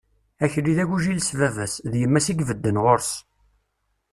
[0.43, 3.11] Akli d agujil s baba-s, d yemma-s i ibedden ɣur-s.